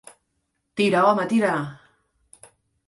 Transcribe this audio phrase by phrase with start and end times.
[0.81, 1.53] Tira, home, tira!